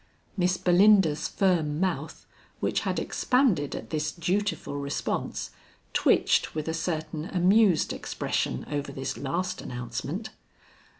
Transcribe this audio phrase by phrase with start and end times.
[0.35, 2.25] Miss Belinda's firm mouth,
[2.59, 5.51] which had expanded at this dutiful response,
[5.93, 10.31] twitched with a certain amused expression over this last announcement.